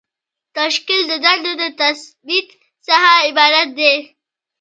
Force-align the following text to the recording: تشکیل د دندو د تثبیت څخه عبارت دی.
تشکیل 0.57 1.01
د 1.07 1.13
دندو 1.23 1.51
د 1.61 1.63
تثبیت 1.79 2.47
څخه 2.87 3.11
عبارت 3.27 3.67
دی. 3.79 3.93